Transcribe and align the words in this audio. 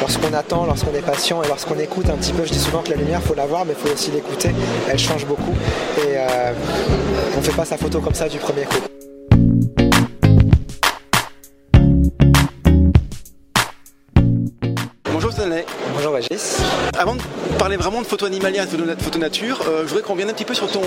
lorsqu'on 0.00 0.34
attend, 0.34 0.66
lorsqu'on 0.66 0.94
est 0.94 1.04
patient 1.04 1.42
et 1.42 1.48
lorsqu'on 1.48 1.78
écoute 1.78 2.10
un 2.10 2.16
petit 2.16 2.32
peu, 2.32 2.44
je 2.44 2.52
dis 2.52 2.58
souvent 2.58 2.82
que 2.82 2.90
la 2.90 2.96
lumière, 2.96 3.22
faut 3.22 3.34
la 3.34 3.46
voir, 3.46 3.64
mais 3.64 3.72
il 3.72 3.88
faut 3.88 3.94
aussi 3.94 4.10
l'écouter. 4.10 4.50
Elle 4.90 4.98
change 4.98 5.24
beaucoup 5.26 5.54
et 5.98 6.16
euh, 6.16 6.52
on 7.36 7.40
fait 7.40 7.56
pas 7.56 7.64
sa 7.64 7.78
photo 7.78 8.00
comme 8.00 8.14
ça 8.14 8.28
du 8.28 8.38
premier 8.38 8.64
coup. 8.64 8.76
Régis. 16.14 16.58
Avant 16.96 17.16
de 17.16 17.22
parler 17.58 17.76
vraiment 17.76 18.00
de 18.00 18.06
photo 18.06 18.26
animalière 18.26 18.64
et 18.64 18.76
de 18.76 19.02
photo 19.02 19.18
nature, 19.18 19.60
euh, 19.66 19.82
je 19.82 19.88
voudrais 19.88 20.02
qu'on 20.02 20.12
revienne 20.12 20.30
un 20.30 20.32
petit 20.32 20.44
peu 20.44 20.54
sur 20.54 20.70
ton, 20.70 20.82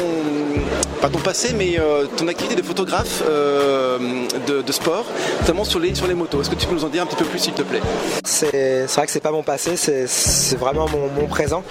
pas 1.02 1.10
ton 1.10 1.20
passé, 1.20 1.54
mais 1.56 1.80
euh, 1.80 2.06
ton 2.06 2.28
activité 2.28 2.56
de 2.56 2.62
photographe 2.62 3.24
euh, 3.28 3.98
de, 4.48 4.72
sport, 4.72 5.06
notamment 5.42 5.64
sur 5.64 5.80
les, 5.80 5.96
sur 5.96 6.08
les 6.08 6.14
motos. 6.14 6.42
Est-ce 6.42 6.50
que 6.50 6.56
tu 6.56 6.68
peux 6.68 6.74
nous 6.74 6.86
en 6.86 6.90
dire 6.90 7.04
un 7.04 7.06
petit 7.06 7.16
peu 7.16 7.26
plus, 7.26 7.40
s'il 7.40 7.54
te 7.54 7.62
plaît? 7.62 7.82
C'est 8.24 8.86
vrai 8.88 9.06
que 9.06 9.12
c'est 9.12 9.20
pas 9.20 9.32
mon 9.32 9.44
passé, 9.44 9.76
c'est 9.76 10.58
vraiment 10.58 10.88
mon, 10.88 11.28
présent. 11.28 11.64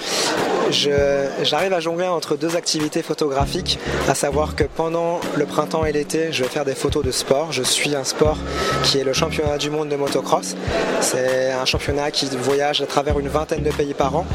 J'arrive 0.70 1.72
à 1.72 1.80
jongler 1.80 2.06
entre 2.06 2.36
deux 2.36 2.56
activités 2.56 3.02
photographiques, 3.02 3.78
à 4.08 4.14
savoir 4.14 4.56
que 4.56 4.64
pendant 4.64 5.20
le 5.36 5.46
printemps 5.46 5.84
et 5.84 5.92
l'été, 5.92 6.32
je 6.32 6.42
vais 6.42 6.48
faire 6.48 6.64
des 6.64 6.74
photos 6.74 7.04
de 7.04 7.10
sport. 7.10 7.52
Je 7.52 7.62
suis 7.62 7.94
un 7.94 8.04
sport 8.04 8.36
qui 8.82 8.98
est 8.98 9.04
le 9.04 9.12
championnat 9.12 9.58
du 9.58 9.70
monde 9.70 9.88
de 9.88 9.96
motocross. 9.96 10.56
C'est 11.00 11.52
un 11.52 11.64
championnat 11.64 12.10
qui 12.10 12.28
voyage 12.36 12.80
à 12.80 12.86
travers 12.86 13.18
une 13.18 13.28
vingtaine 13.28 13.62
de 13.62 13.70
pays 13.70 13.94
par 13.94 14.16
an 14.16 14.26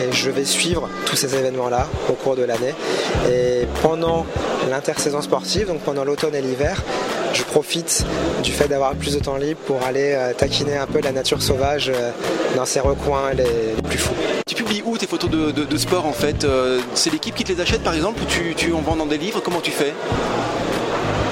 et 0.00 0.12
je 0.12 0.30
vais 0.30 0.44
suivre 0.44 0.88
tous 1.06 1.16
ces 1.16 1.34
événements-là 1.34 1.86
au 2.08 2.14
cours 2.14 2.36
de 2.36 2.42
l'année. 2.42 2.74
Et 3.30 3.66
pendant 3.82 4.26
l'intersaison 4.70 5.22
sportive, 5.22 5.68
donc 5.68 5.80
pendant 5.80 6.04
l'automne 6.04 6.34
et 6.34 6.42
l'hiver, 6.42 6.82
je 7.32 7.42
profite 7.42 8.04
du 8.42 8.52
fait 8.52 8.68
d'avoir 8.68 8.94
plus 8.94 9.14
de 9.14 9.20
temps 9.20 9.36
libre 9.36 9.60
pour 9.66 9.82
aller 9.82 10.12
euh, 10.14 10.32
taquiner 10.32 10.76
un 10.76 10.86
peu 10.86 11.00
la 11.00 11.12
nature 11.12 11.42
sauvage 11.42 11.90
euh, 11.94 12.10
dans 12.56 12.64
ses 12.64 12.80
recoins 12.80 13.32
les, 13.34 13.82
plus 13.88 13.98
fous. 13.98 14.14
Tu 14.48 14.54
publies 14.54 14.80
où 14.84 14.96
tes 14.96 15.08
photos 15.08 15.28
de, 15.28 15.76
sport 15.76 16.06
en 16.06 16.12
fait 16.12 16.44
euh, 16.44 16.80
C'est 16.94 17.10
l'équipe 17.10 17.34
qui 17.34 17.42
te 17.42 17.52
les 17.52 17.60
achète 17.60 17.82
par 17.82 17.94
exemple 17.94 18.22
ou 18.22 18.26
tu, 18.26 18.54
tu 18.54 18.72
en 18.72 18.80
vends 18.80 18.94
dans 18.94 19.06
des 19.06 19.18
livres? 19.18 19.40
Comment 19.40 19.60
tu 19.60 19.72
fais? 19.72 19.92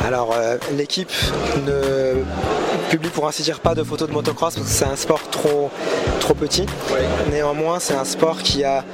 Alors 0.05 0.35
l'équipe 0.77 1.13
ne 1.65 2.25
publie 2.91 3.11
pour 3.11 3.29
ainsi 3.29 3.43
dire 3.43 3.61
pas 3.61 3.77
de 3.77 3.85
photos 3.85 4.09
de 4.09 4.13
motocross 4.13 4.57
parce 4.57 4.67
que 4.67 4.73
c'est 4.73 4.85
un 4.85 4.97
sport 4.97 5.31
trop, 5.31 5.71
trop 6.19 6.35
petit. 6.35 6.67
Néanmoins 7.31 7.79
c'est 7.79 7.95
un 7.95 8.05
sport 8.05 8.43
qui 8.43 8.65
a 8.65 8.85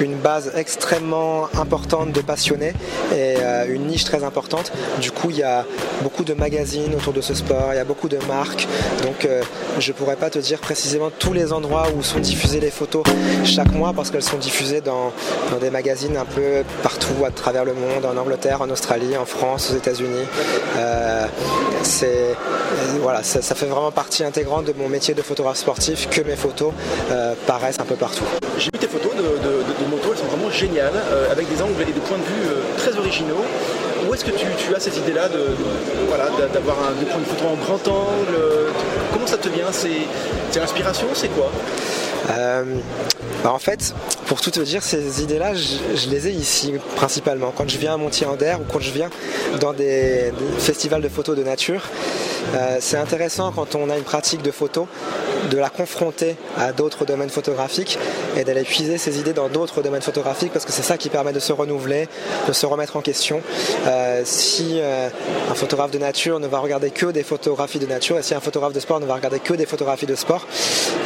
une 0.00 0.16
base 0.16 0.52
extrêmement 0.54 1.48
importante 1.54 2.12
de 2.12 2.20
passionnés 2.20 2.74
et 3.12 3.36
euh, 3.38 3.66
une 3.68 3.86
niche 3.86 4.04
très 4.04 4.24
importante. 4.24 4.72
Du 5.00 5.10
coup, 5.10 5.30
il 5.30 5.38
y 5.38 5.42
a 5.42 5.64
beaucoup 6.02 6.24
de 6.24 6.34
magazines 6.34 6.94
autour 6.94 7.12
de 7.12 7.20
ce 7.20 7.34
sport, 7.34 7.68
il 7.72 7.76
y 7.76 7.80
a 7.80 7.84
beaucoup 7.84 8.08
de 8.08 8.18
marques. 8.28 8.66
Donc, 9.02 9.24
euh, 9.24 9.42
je 9.78 9.92
ne 9.92 9.96
pourrais 9.96 10.16
pas 10.16 10.30
te 10.30 10.38
dire 10.38 10.58
précisément 10.60 11.10
tous 11.10 11.32
les 11.32 11.52
endroits 11.52 11.86
où 11.96 12.02
sont 12.02 12.18
diffusées 12.18 12.60
les 12.60 12.70
photos 12.70 13.04
chaque 13.44 13.72
mois 13.72 13.92
parce 13.94 14.10
qu'elles 14.10 14.22
sont 14.22 14.38
diffusées 14.38 14.80
dans, 14.80 15.12
des 15.60 15.70
magazines 15.70 16.16
un 16.16 16.24
peu 16.24 16.64
partout 16.82 17.24
à 17.24 17.30
travers 17.30 17.64
le 17.64 17.72
monde, 17.72 18.04
en 18.04 18.16
Angleterre, 18.16 18.62
en 18.62 18.70
Australie, 18.70 19.16
en 19.16 19.24
France, 19.24 19.70
aux 19.72 19.76
États-Unis. 19.76 20.26
Euh, 20.76 21.26
voilà, 23.00 23.22
ça, 23.22 23.54
fait 23.54 23.66
vraiment 23.66 23.92
partie 23.92 24.24
intégrante 24.24 24.66
de 24.66 24.74
mon 24.76 24.88
métier 24.88 25.14
de 25.14 25.22
photographe 25.22 25.56
sportif 25.56 26.08
que 26.10 26.20
mes 26.22 26.36
photos 26.36 26.72
paraissent 27.46 27.80
un 27.80 27.84
peu 27.84 27.94
partout. 27.94 28.24
J'ai 28.58 28.66
vu 28.66 28.78
tes 28.78 28.88
photos 28.88 29.15
géniales, 30.56 30.92
euh, 30.94 31.30
avec 31.30 31.48
des 31.48 31.60
angles 31.62 31.82
et 31.82 31.92
des 31.92 32.00
points 32.00 32.18
de 32.18 32.22
vue 32.24 32.48
euh, 32.48 32.62
très 32.78 32.96
originaux. 32.96 33.44
Où 34.08 34.14
est-ce 34.14 34.24
que 34.24 34.30
tu, 34.30 34.74
as 34.74 34.80
cette 34.80 34.96
idée-là 34.96 35.28
de, 35.28 35.48
voilà, 36.08 36.30
d'avoir 36.52 36.76
un, 36.78 36.92
de 37.00 37.04
prendre 37.06 37.24
une 37.24 37.36
photo 37.36 37.48
en 37.48 37.56
grand 37.56 37.88
angle 37.88 38.36
Comment 39.12 39.26
ça 39.26 39.36
te 39.36 39.48
vient 39.48 39.72
C'est 39.72 40.58
l'inspiration 40.58 41.08
C'est 41.12 41.28
quoi? 41.28 41.50
Euh, 42.30 42.64
bah, 43.42 43.52
en 43.52 43.58
fait, 43.58 43.94
pour 44.26 44.40
tout 44.40 44.52
te 44.52 44.60
dire, 44.60 44.84
ces 44.84 45.22
idées-là, 45.22 45.54
je, 45.54 46.08
les 46.08 46.28
ai 46.28 46.30
ici 46.30 46.74
principalement. 46.94 47.52
Quand 47.56 47.68
je 47.68 47.78
viens 47.78 47.94
à 47.94 47.96
Montier-en-Der 47.96 48.60
ou 48.60 48.64
quand 48.72 48.80
je 48.80 48.92
viens 48.92 49.10
dans 49.60 49.72
des, 49.72 50.32
festivals 50.58 51.02
de 51.02 51.08
photos 51.08 51.36
de 51.36 51.42
nature, 51.42 51.82
c'est 52.78 52.96
intéressant 52.96 53.50
quand 53.50 53.74
on 53.74 53.90
a 53.90 53.96
une 53.96 54.04
pratique 54.04 54.42
de 54.42 54.52
photo 54.52 54.86
de 55.50 55.56
la 55.56 55.70
confronter 55.70 56.36
à 56.56 56.72
d'autres 56.72 57.04
domaines 57.04 57.30
photographiques 57.30 57.98
et 58.36 58.44
d'aller 58.44 58.62
puiser 58.62 58.98
ses 58.98 59.18
idées 59.18 59.32
dans 59.32 59.48
d'autres 59.48 59.82
domaines 59.82 60.02
photographiques 60.02 60.52
parce 60.52 60.64
que 60.64 60.72
c'est 60.72 60.82
ça 60.82 60.98
qui 60.98 61.08
permet 61.08 61.32
de 61.32 61.40
se 61.40 61.52
renouveler, 61.52 62.08
de 62.46 62.52
se 62.52 62.66
remettre 62.66 62.96
en 62.96 63.00
question. 63.00 63.40
Euh, 63.86 64.22
si 64.24 64.78
euh, 64.80 65.08
un 65.50 65.54
photographe 65.54 65.90
de 65.90 65.98
nature 65.98 66.40
ne 66.40 66.46
va 66.46 66.58
regarder 66.58 66.90
que 66.90 67.06
des 67.06 67.22
photographies 67.22 67.78
de 67.78 67.86
nature 67.86 68.18
et 68.18 68.22
si 68.22 68.34
un 68.34 68.40
photographe 68.40 68.72
de 68.72 68.80
sport 68.80 69.00
ne 69.00 69.06
va 69.06 69.14
regarder 69.14 69.38
que 69.38 69.54
des 69.54 69.66
photographies 69.66 70.06
de 70.06 70.14
sport, 70.14 70.46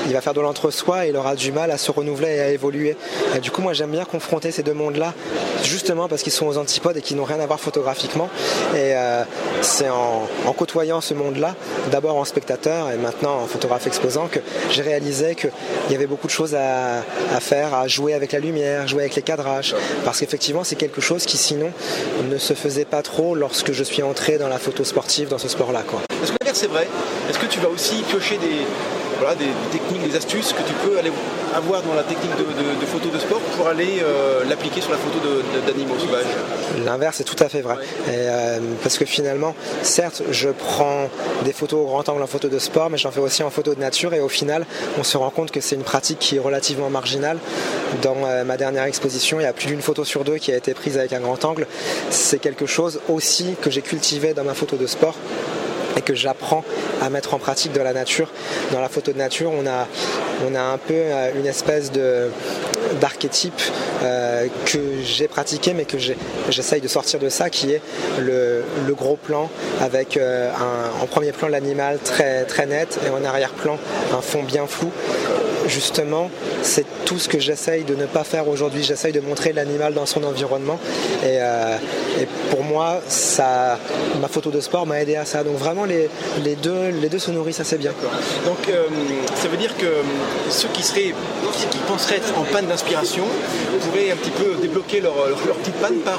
il 0.07 0.13
va 0.13 0.21
faire 0.21 0.35
de 0.35 0.41
l'entre-soi 0.41 1.07
et 1.07 1.11
il 1.11 1.17
aura 1.17 1.37
du 1.37 1.53
mal 1.53 1.71
à 1.71 1.79
se 1.79 1.91
renouveler 1.91 2.37
et 2.37 2.41
à 2.41 2.51
évoluer. 2.51 2.97
Et 3.37 3.41
du 3.41 3.51
coup, 3.51 3.63
moi 3.63 3.73
j'aime 3.73 3.91
bien 3.91 4.05
confronter 4.05 4.51
ces 4.51 4.63
deux 4.63 4.75
mondes-là 4.75 5.15
justement 5.63 6.09
parce 6.09 6.23
qu'ils 6.23 6.33
sont 6.33 6.47
aux 6.47 6.59
antipodes 6.59 6.97
et 6.97 7.03
qu'ils 7.03 7.17
n'ont 7.17 7.25
rien 7.25 7.41
à 7.41 7.47
voir 7.47 7.61
photographiquement. 7.61 8.29
Et 8.75 8.95
euh, 8.97 9.25
c'est 9.63 9.89
en, 9.89 10.27
en 10.47 10.53
côtoyant 10.53 11.01
ce 11.01 11.15
monde-là, 11.15 11.55
d'abord 11.91 12.17
en 12.17 12.25
spectateur 12.25 12.91
et 12.91 12.97
maintenant 12.97 13.41
en 13.43 13.47
photographe 13.47 13.87
exposant, 13.87 14.29
que 14.31 14.41
j'ai 14.71 14.83
réalisé 14.83 15.35
qu'il 15.35 15.51
y 15.91 15.95
avait 15.95 16.07
beaucoup 16.07 16.27
de 16.27 16.33
choses 16.33 16.55
à, 16.55 17.03
faire, 17.41 17.75
à 17.75 17.89
jouer 17.89 18.15
avec 18.15 18.33
la 18.33 18.39
lumière, 18.39 18.89
jouer 18.89 19.03
avec 19.03 19.17
les 19.17 19.23
cadrages, 19.23 19.75
parce 20.05 20.21
qu'effectivement 20.21 20.65
c'est 20.65 20.77
quelque 20.77 21.01
chose 21.01 21.27
qui 21.27 21.37
sinon 21.37 21.73
ne 22.29 22.39
se 22.39 22.55
faisait 22.55 22.85
pas 22.85 23.03
trop 23.03 23.35
lorsque 23.35 23.73
je 23.73 23.85
suis 23.85 24.03
entré 24.03 24.39
dans 24.39 24.49
la 24.49 24.59
photo 24.59 24.85
sportive, 24.85 25.29
dans 25.29 25.39
ce 25.39 25.49
sport-là. 25.49 25.83
Est-ce 26.23 26.33
que 26.33 26.37
c'est 26.53 26.67
vrai 26.67 26.87
Est-ce 27.29 27.39
que 27.39 27.47
tu 27.47 27.61
vas 27.61 27.69
aussi 27.69 28.03
piocher 28.09 28.39
des, 28.39 28.67
des, 29.39 29.79
techniques, 29.79 30.11
des 30.11 30.17
astuces 30.17 30.53
que 30.53 30.63
tu 30.63 30.75
peux 30.85 30.99
aller 30.99 31.11
avoir 31.55 31.83
dans 31.83 31.95
la 31.95 32.03
technique 32.03 32.31
de, 32.37 32.87
photo 32.87 33.09
de 33.09 33.19
sport 33.19 33.41
pour 33.57 33.67
aller 33.69 34.01
euh, 34.03 34.45
l'appliquer 34.49 34.81
sur 34.81 34.91
la 34.91 34.99
photo 34.99 35.19
d'animaux 35.67 35.99
sauvages 35.99 36.27
L'inverse 36.85 37.21
est 37.21 37.25
tout 37.25 37.43
à 37.43 37.49
fait 37.49 37.61
vrai. 37.61 37.77
Euh, 38.09 38.59
parce 38.83 38.99
que 38.99 39.05
finalement, 39.05 39.55
certes, 39.83 40.23
je 40.31 40.49
prends 40.51 41.09
des 41.45 41.53
photos 41.53 41.81
au 41.81 41.87
grand 41.87 42.09
angle 42.09 42.23
en 42.23 42.27
photo 42.27 42.49
de 42.49 42.59
sport, 42.59 42.91
mais 42.91 42.99
j'en 42.99 43.11
fais 43.11 43.21
aussi 43.21 43.43
en 43.43 43.51
photo 43.51 43.75
de 43.75 43.81
nature 43.81 44.15
et 44.15 44.21
au 44.21 44.29
final, 44.29 44.67
on 44.99 45.03
se 45.03 45.17
rend 45.17 45.31
compte 45.31 45.51
que 45.51 45.61
c'est 45.61 45.77
une 45.77 45.83
pratique 45.83 46.19
qui 46.19 46.37
est 46.37 46.41
relativement 46.41 46.91
marginale. 46.91 47.39
Dans 48.03 48.17
euh, 48.25 48.45
ma 48.45 48.57
dernière 48.57 48.85
exposition, 48.85 49.41
il 49.41 49.45
y 49.45 49.47
a 49.47 49.53
plus 49.53 49.67
d'une 49.67 49.83
photo 49.83 50.05
sur 50.05 50.25
deux 50.25 50.37
qui 50.37 50.53
a 50.53 50.57
été 50.57 50.75
prise 50.75 50.99
avec 50.99 51.13
un 51.13 51.21
grand 51.21 51.45
angle. 51.45 51.67
C'est 52.11 52.39
quelque 52.39 52.67
chose 52.67 53.01
aussi 53.09 53.57
que 53.61 53.71
j'ai 53.71 53.83
cultivé 53.83 54.35
dans 54.35 54.45
ma 54.45 54.55
photo 54.55 54.77
de 54.77 54.87
sport 54.87 55.17
et 55.97 56.03
que 56.03 56.15
j'apprends 56.15 56.65
à 57.01 57.11
mettre 57.11 57.35
en 57.35 57.39
pratique 57.39 57.73
dans 57.73 57.83
la 57.83 57.93
nature. 57.93 58.29
Dans 58.73 58.81
la 58.81 58.89
photo 58.89 59.13
de 59.13 59.19
nature, 59.19 59.51
on 59.53 59.67
a, 59.67 59.87
on 60.49 60.55
a 60.55 60.61
un 60.61 60.79
peu 60.79 60.95
euh, 60.95 61.31
une 61.39 61.47
espèce 61.47 61.91
de 61.93 62.29
d'archétype 63.01 63.61
euh, 64.03 64.47
que 64.65 64.79
j'ai 65.05 65.29
pratiqué 65.29 65.75
mais 65.75 65.85
que 65.85 65.99
j'essaye 66.49 66.81
de 66.81 66.89
sortir 66.89 67.21
de 67.21 67.29
ça 67.29 67.51
qui 67.51 67.73
est 67.73 67.83
le, 68.19 68.65
gros 68.95 69.17
plan 69.17 69.49
avec 69.81 70.17
euh, 70.17 70.51
en 71.01 71.07
premier 71.07 71.33
plan 71.33 71.49
l'animal 71.49 71.99
très, 72.03 72.45
très 72.45 72.67
net 72.67 72.99
et 73.07 73.11
en 73.11 73.25
arrière-plan 73.25 73.79
un 74.13 74.21
fond 74.21 74.43
bien 74.43 74.67
flou 74.67 74.91
justement, 75.71 76.31
c'est 76.63 76.85
tout 77.05 77.19
ce 77.19 77.29
que 77.29 77.39
j'essaye 77.39 77.85
de 77.85 77.95
ne 77.95 78.07
pas 78.07 78.25
faire 78.25 78.49
aujourd'hui. 78.49 78.83
J'essaye 78.83 79.13
de 79.13 79.21
montrer 79.21 79.53
l'animal 79.53 79.95
dans 79.95 80.07
son 80.07 80.25
environnement. 80.25 80.79
Et, 81.25 81.39
pour 82.51 82.65
moi, 82.65 83.01
ma 84.21 84.29
photo 84.29 84.51
de 84.51 84.61
sport 84.61 84.87
m'a 84.87 85.01
aidé 85.01 85.17
à 85.17 85.25
ça. 85.25 85.45
Donc 85.45 85.57
vraiment, 85.57 85.85
les, 85.85 86.57
deux, 86.57 87.19
se 87.19 87.31
nourrissent 87.31 87.61
assez 87.61 87.79
bien. 87.79 87.93
Donc 88.45 88.69
euh, 88.69 88.87
ça 89.35 89.49
veut 89.49 89.57
dire 89.57 89.77
que 89.77 89.87
euh, 89.87 90.03
ceux 90.51 90.69
qui 90.69 90.83
seraient, 90.83 91.15
qui 91.71 91.79
penseraient 91.87 92.17
être 92.17 92.37
en 92.39 92.45
panne 92.45 92.67
d'inspiration 92.67 93.25
pourraient 93.83 94.11
un 94.11 94.17
petit 94.17 94.31
peu 94.31 94.55
débloquer 94.61 95.01
leur, 95.01 95.15
petite 95.63 95.77
panne 95.77 95.99
par, 96.01 96.19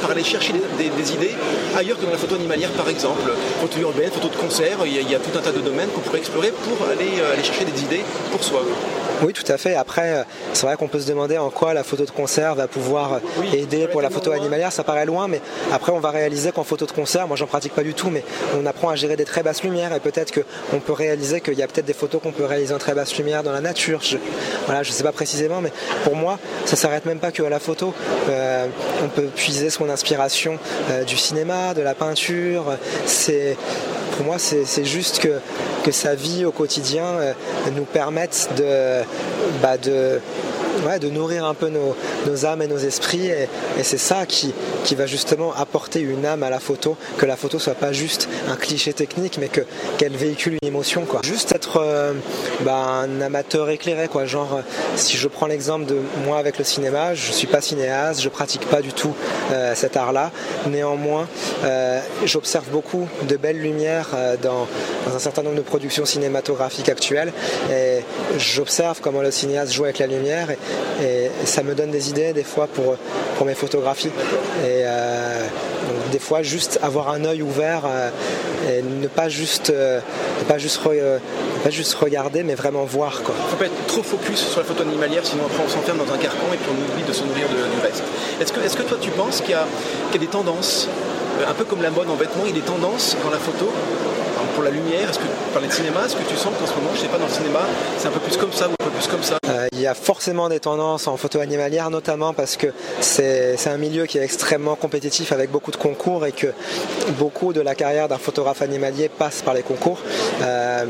par 0.00 0.10
aller 0.10 0.24
chercher 0.24 0.54
des, 0.78 1.12
idées 1.12 1.34
ailleurs 1.76 1.98
que 1.98 2.04
dans 2.04 2.12
la 2.12 2.18
photo 2.18 2.36
animalière, 2.36 2.70
par 2.70 2.88
exemple. 2.88 3.30
Photo 3.60 3.78
urbaine, 3.80 4.10
photo 4.10 4.28
de 4.28 4.36
concert, 4.36 4.78
il 4.84 5.10
y, 5.10 5.14
a, 5.14 5.18
tout 5.18 5.36
un 5.36 5.42
tas 5.42 5.52
de 5.52 5.60
domaines 5.60 5.88
qu'on 5.88 6.00
pourrait 6.00 6.18
explorer 6.18 6.52
pour 6.52 6.86
aller 6.88 7.42
chercher 7.42 7.64
des 7.64 7.82
idées 7.82 8.04
pour 8.30 8.42
soi. 8.42 8.62
Oui, 9.22 9.32
tout 9.32 9.50
à 9.50 9.56
fait. 9.56 9.76
Après, 9.76 10.14
euh, 10.14 10.22
c'est 10.52 10.66
vrai 10.66 10.76
qu'on 10.76 10.88
peut 10.88 11.00
se 11.00 11.08
demander 11.08 11.38
en 11.38 11.50
quoi 11.50 11.74
la 11.74 11.84
photo 11.84 12.04
de 12.04 12.10
concert 12.10 12.54
va 12.56 12.66
pouvoir 12.66 13.20
aider 13.52 13.86
pour 13.86 14.02
la 14.02 14.10
photo 14.10 14.32
animalière. 14.32 14.72
Ça 14.72 14.82
paraît 14.82 15.06
loin, 15.06 15.28
mais 15.28 15.40
après, 15.72 15.92
on 15.92 16.00
va 16.00 16.10
réaliser 16.10 16.50
qu'en 16.50 16.64
photo 16.64 16.86
de 16.86 16.92
concert, 16.92 17.28
moi 17.28 17.36
j'en 17.36 17.46
pratique 17.46 17.74
pas 17.74 17.82
du 17.82 17.94
tout, 17.94 18.10
mais 18.10 18.24
on 18.60 18.66
apprend 18.66 18.88
à 18.88 18.96
gérer 18.96 19.16
des 19.16 19.24
très 19.24 19.42
basses 19.42 19.62
lumières 19.62 19.92
et 19.92 20.00
peut-être 20.00 20.32
qu'on 20.32 20.80
peut 20.80 20.92
réaliser 20.92 21.40
qu'il 21.40 21.54
y 21.54 21.62
a 21.62 21.68
peut-être 21.68 21.84
des 21.84 21.92
photos 21.92 22.20
qu'on 22.20 22.32
peut 22.32 22.44
réaliser 22.44 22.74
en 22.74 22.78
très 22.78 22.94
basse 22.94 23.16
lumière 23.16 23.42
dans 23.42 23.52
la 23.52 23.60
nature. 23.60 24.00
Je, 24.02 24.16
voilà, 24.66 24.82
je 24.82 24.90
sais 24.90 25.04
pas 25.04 25.12
précisément, 25.12 25.60
mais 25.60 25.72
pour 26.04 26.16
moi, 26.16 26.38
ça 26.64 26.76
s'arrête 26.76 27.06
même 27.06 27.20
pas 27.20 27.30
que 27.30 27.42
à 27.42 27.48
la 27.48 27.60
photo. 27.60 27.94
Euh, 28.28 28.66
on 29.04 29.08
peut 29.08 29.28
puiser 29.34 29.70
son 29.70 29.88
inspiration 29.88 30.58
euh, 30.90 31.04
du 31.04 31.16
cinéma, 31.16 31.74
de 31.74 31.82
la 31.82 31.94
peinture. 31.94 32.64
C'est 33.06 33.56
moi, 34.22 34.38
c'est 34.38 34.84
juste 34.84 35.20
que, 35.20 35.90
sa 35.90 36.14
vie 36.14 36.44
au 36.44 36.52
quotidien 36.52 37.34
nous 37.74 37.84
permette 37.84 38.48
de, 38.56 39.02
bah, 39.60 39.76
de 39.76 40.20
de 41.00 41.08
nourrir 41.08 41.44
un 41.44 41.54
peu 41.54 41.68
nos, 41.68 42.46
âmes 42.46 42.62
et 42.62 42.66
nos 42.66 42.78
esprits. 42.78 43.26
Et, 43.26 43.48
c'est 43.82 43.98
ça 43.98 44.26
qui, 44.26 44.54
qui 44.84 44.94
va 44.94 45.06
justement 45.06 45.52
apporter 45.54 46.00
une 46.00 46.24
âme 46.24 46.42
à 46.42 46.50
la 46.50 46.60
photo, 46.60 46.96
que 47.18 47.26
la 47.26 47.36
photo 47.36 47.58
soit 47.58 47.74
pas 47.74 47.92
juste 47.92 48.28
un 48.48 48.56
cliché 48.56 48.92
technique, 48.92 49.38
mais 49.38 49.48
que, 49.48 49.62
qu'elle 49.98 50.16
véhicule 50.16 50.58
une 50.62 50.68
émotion. 50.68 51.04
Quoi. 51.04 51.20
Juste 51.24 51.54
être 51.54 51.78
euh, 51.78 52.12
bah, 52.60 52.76
un 52.76 53.20
amateur 53.20 53.70
éclairé. 53.70 54.08
Quoi. 54.08 54.26
Genre, 54.26 54.54
euh, 54.54 54.60
si 54.96 55.16
je 55.16 55.28
prends 55.28 55.46
l'exemple 55.46 55.86
de 55.86 55.96
moi 56.24 56.38
avec 56.38 56.58
le 56.58 56.64
cinéma, 56.64 57.14
je 57.14 57.32
suis 57.32 57.46
pas 57.46 57.60
cinéaste, 57.60 58.20
je 58.20 58.28
pratique 58.28 58.66
pas 58.68 58.82
du 58.82 58.92
tout 58.92 59.14
euh, 59.52 59.74
cet 59.74 59.96
art-là. 59.96 60.30
Néanmoins, 60.66 61.26
j'observe 62.24 62.68
beaucoup 62.70 63.08
de 63.28 63.36
belles 63.36 63.60
lumières 63.60 64.08
dans, 64.42 64.66
dans 65.06 65.16
un 65.16 65.18
certain 65.18 65.42
nombre 65.42 65.56
de 65.56 65.62
productions 65.62 66.04
cinématographiques 66.04 66.88
actuelles. 66.88 67.32
Et 67.70 68.00
j'observe 68.38 69.00
comment 69.00 69.22
le 69.22 69.30
cinéaste 69.30 69.72
joue 69.72 69.84
avec 69.84 69.98
la 69.98 70.06
lumière 70.06 70.50
et 71.02 71.30
ça 71.44 71.62
me 71.62 71.74
donne 71.74 71.90
des 71.90 72.10
idées 72.10 72.32
des 72.32 72.44
fois 72.44 72.66
pour, 72.66 72.96
pour 73.36 73.46
mes 73.46 73.54
photographies. 73.54 74.10
Et 74.64 74.82
euh, 74.84 75.46
des 76.10 76.18
fois, 76.18 76.42
juste 76.42 76.78
avoir 76.82 77.10
un 77.10 77.24
œil 77.24 77.42
ouvert 77.42 77.82
euh, 77.86 78.10
et 78.68 78.82
ne 78.82 79.08
pas 79.08 79.28
juste, 79.28 79.70
euh, 79.70 80.00
ne 80.40 80.44
pas 80.44 80.58
juste, 80.58 80.80
pas 81.64 81.70
juste 81.70 81.94
regarder, 81.94 82.42
mais 82.42 82.54
vraiment 82.54 82.84
voir. 82.84 83.22
Quoi. 83.22 83.34
faut 83.50 83.56
pas 83.56 83.66
être 83.66 83.86
trop 83.86 84.02
focus 84.02 84.38
sur 84.38 84.60
la 84.60 84.66
photo 84.66 84.82
animalière, 84.82 85.24
sinon 85.24 85.44
après 85.46 85.62
on 85.64 85.68
s'enferme 85.68 85.98
dans 85.98 86.12
un 86.12 86.18
carcan 86.18 86.46
et 86.52 86.56
puis 86.56 86.70
on 86.70 86.92
oublie 86.92 87.04
de 87.06 87.12
se 87.12 87.24
nourrir 87.24 87.46
du 87.48 87.80
reste. 87.86 88.02
Est-ce 88.40 88.52
que, 88.52 88.60
est-ce 88.60 88.76
que 88.76 88.82
toi 88.82 88.98
tu 89.00 89.10
penses 89.10 89.40
qu'il 89.40 89.50
y 89.50 90.12
y 90.12 90.16
a 90.16 90.18
des 90.18 90.26
tendances, 90.26 90.88
un 91.48 91.54
peu 91.54 91.64
comme 91.64 91.82
la 91.82 91.90
mode 91.90 92.08
en 92.10 92.14
vêtements, 92.14 92.44
il 92.44 92.50
y 92.50 92.58
a 92.58 92.60
des 92.60 92.66
tendances 92.66 93.16
dans 93.24 93.30
la 93.30 93.38
photo 93.38 93.70
pour 94.54 94.62
la 94.62 94.70
lumière, 94.70 95.08
est-ce 95.08 95.18
que 95.18 95.66
de 95.66 95.72
cinéma, 95.72 96.00
est-ce 96.06 96.16
que 96.16 96.28
tu 96.28 96.36
sens 96.36 96.52
qu'en 96.58 96.66
ce 96.66 96.74
moment, 96.74 96.90
je 96.94 97.00
sais 97.00 97.08
pas, 97.08 97.18
dans 97.18 97.26
le 97.26 97.32
cinéma, 97.32 97.60
c'est 97.98 98.08
un 98.08 98.10
peu 98.10 98.20
plus 98.20 98.36
comme 98.36 98.52
ça 98.52 98.68
ou 98.68 98.72
un 98.72 98.84
peu 98.84 98.90
plus 98.90 99.06
comme 99.06 99.22
ça? 99.22 99.36
Euh, 99.48 99.66
il 99.72 99.80
y 99.80 99.86
a 99.86 99.94
forcément 99.94 100.48
des 100.48 100.60
tendances 100.60 101.06
en 101.06 101.16
photo 101.16 101.40
animalière, 101.40 101.90
notamment 101.90 102.32
parce 102.32 102.56
que 102.56 102.68
c'est 103.00 103.56
c'est 103.56 103.70
un 103.70 103.76
milieu 103.76 104.06
qui 104.06 104.18
est 104.18 104.24
extrêmement 104.24 104.74
compétitif 104.74 105.32
avec 105.32 105.50
beaucoup 105.50 105.70
de 105.70 105.76
concours 105.76 106.26
et 106.26 106.32
que 106.32 106.48
beaucoup 107.18 107.52
de 107.52 107.60
la 107.60 107.74
carrière 107.74 108.08
d'un 108.08 108.18
photographe 108.18 108.62
animalier 108.62 109.08
passe 109.08 109.42
par 109.42 109.54
les 109.54 109.62
concours. 109.62 109.98
Euh, 110.42 110.84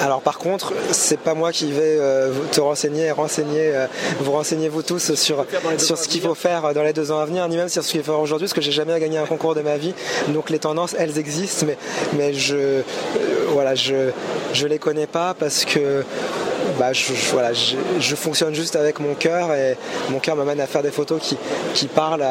alors 0.00 0.20
par 0.20 0.38
contre, 0.38 0.72
c'est 0.92 1.18
pas 1.18 1.34
moi 1.34 1.52
qui 1.52 1.72
vais 1.72 1.96
euh, 1.98 2.32
te 2.52 2.60
renseigner 2.60 3.06
et 3.06 3.10
renseigner, 3.10 3.74
euh, 3.74 3.86
vous 4.20 4.32
renseigner 4.32 4.68
vous 4.68 4.82
tous 4.82 5.14
sur, 5.14 5.44
ce 5.78 6.08
qu'il 6.08 6.20
faut 6.20 6.34
faire 6.34 6.72
dans 6.74 6.82
les 6.82 6.92
deux 6.92 7.10
ans 7.10 7.18
à 7.18 7.26
venir, 7.26 7.48
ni 7.48 7.56
même 7.56 7.68
sur 7.68 7.82
ce 7.82 7.90
qu'il 7.90 8.02
faut 8.02 8.12
faire 8.12 8.20
aujourd'hui, 8.20 8.46
parce 8.46 8.54
que 8.54 8.60
j'ai 8.60 8.72
jamais 8.72 8.98
gagné 9.00 9.18
un 9.18 9.26
concours 9.26 9.54
de 9.54 9.60
ma 9.60 9.76
vie. 9.76 9.94
Donc 10.28 10.50
les 10.50 10.58
tendances, 10.58 10.94
elles 10.98 11.18
existent, 11.18 11.66
mais, 12.16 12.34
je, 12.34 12.82
euh, 13.92 14.12
les 14.68 14.78
connais 14.78 15.06
pas 15.06 15.34
parce 15.34 15.64
que 15.64 16.04
bah, 16.78 16.92
je, 16.92 17.12
voilà, 17.32 17.52
je, 17.52 18.14
fonctionne 18.14 18.54
juste 18.54 18.76
avec 18.76 19.00
mon 19.00 19.14
cœur 19.14 19.52
et 19.54 19.76
mon 20.10 20.18
cœur 20.18 20.36
m'amène 20.36 20.60
à 20.60 20.66
faire 20.66 20.82
des 20.82 20.90
photos 20.90 21.20
qui, 21.20 21.36
qui 21.74 21.86
parlent, 21.86 22.24